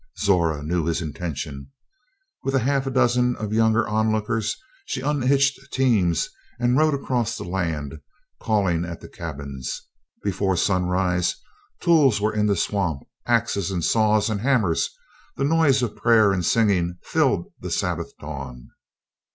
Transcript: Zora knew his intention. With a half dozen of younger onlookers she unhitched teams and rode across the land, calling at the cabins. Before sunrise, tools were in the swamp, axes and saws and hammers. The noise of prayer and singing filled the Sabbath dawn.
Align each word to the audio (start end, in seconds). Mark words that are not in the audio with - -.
Zora 0.17 0.63
knew 0.63 0.85
his 0.85 0.99
intention. 0.99 1.69
With 2.41 2.55
a 2.55 2.59
half 2.65 2.91
dozen 2.91 3.35
of 3.35 3.53
younger 3.53 3.87
onlookers 3.87 4.57
she 4.87 5.01
unhitched 5.01 5.59
teams 5.71 6.27
and 6.59 6.75
rode 6.75 6.95
across 6.95 7.37
the 7.37 7.43
land, 7.43 7.99
calling 8.39 8.83
at 8.83 8.99
the 8.99 9.07
cabins. 9.07 9.79
Before 10.23 10.57
sunrise, 10.57 11.35
tools 11.81 12.19
were 12.19 12.33
in 12.33 12.47
the 12.47 12.55
swamp, 12.57 13.03
axes 13.27 13.69
and 13.69 13.83
saws 13.85 14.27
and 14.27 14.41
hammers. 14.41 14.89
The 15.37 15.43
noise 15.43 15.83
of 15.83 15.95
prayer 15.95 16.31
and 16.31 16.43
singing 16.43 16.97
filled 17.03 17.53
the 17.59 17.69
Sabbath 17.69 18.11
dawn. 18.19 18.69